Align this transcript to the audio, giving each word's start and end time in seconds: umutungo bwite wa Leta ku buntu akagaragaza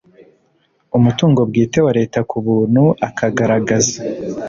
umutungo 0.97 1.39
bwite 1.49 1.79
wa 1.85 1.91
Leta 1.99 2.19
ku 2.29 2.37
buntu 2.45 2.83
akagaragaza 3.07 3.95